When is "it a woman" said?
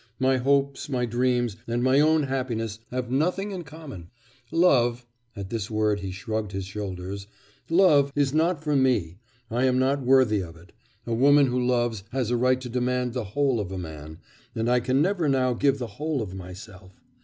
10.57-11.45